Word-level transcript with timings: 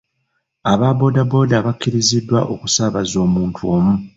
Aba 0.71 0.89
boodabooda 0.97 1.57
bakkiriziddwa 1.65 2.39
okusaabaza 2.53 3.17
omuntu 3.25 3.61
omu. 3.75 3.93